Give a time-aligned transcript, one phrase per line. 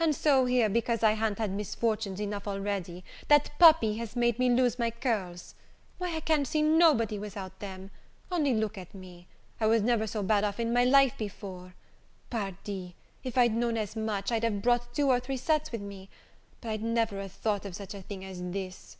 [0.00, 4.50] and so here, because I ha'n't had misfortunes enough already, that puppy has made me
[4.50, 5.54] lose my curls!
[5.98, 7.92] Why, I can't see nobody without them:
[8.28, 9.28] only look at me,
[9.60, 11.74] I was never so bad off in my life before.
[12.28, 16.08] Pardi, if I'd know'd as much, I'd have brought two or three sets with me:
[16.60, 18.96] but I'd never a thought of such a thing as this."